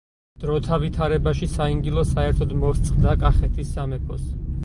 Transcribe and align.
დროთა 0.43 0.77
ვითარებაში 0.83 1.49
საინგილო 1.51 2.05
საერთოდ 2.13 2.57
მოსწყდა 2.63 3.15
კახეთის 3.25 3.73
სამეფოს. 3.77 4.27